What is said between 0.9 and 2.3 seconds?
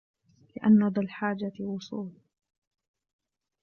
الْحَاجَةِ وُصُولٌ